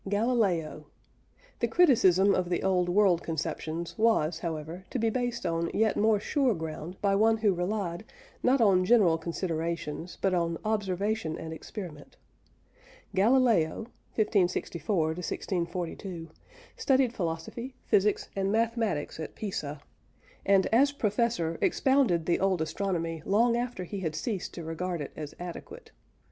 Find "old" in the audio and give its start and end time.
2.63-2.89, 22.39-22.59